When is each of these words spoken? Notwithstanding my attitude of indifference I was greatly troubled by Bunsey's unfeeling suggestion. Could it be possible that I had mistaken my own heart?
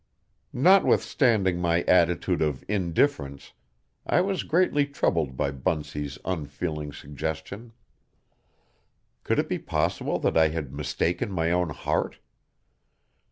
Notwithstanding 0.55 1.59
my 1.59 1.83
attitude 1.83 2.41
of 2.41 2.65
indifference 2.67 3.53
I 4.03 4.19
was 4.21 4.41
greatly 4.41 4.87
troubled 4.87 5.37
by 5.37 5.51
Bunsey's 5.51 6.17
unfeeling 6.25 6.91
suggestion. 6.91 7.71
Could 9.23 9.37
it 9.37 9.47
be 9.47 9.59
possible 9.59 10.17
that 10.17 10.35
I 10.39 10.47
had 10.47 10.73
mistaken 10.73 11.31
my 11.31 11.51
own 11.51 11.69
heart? 11.69 12.17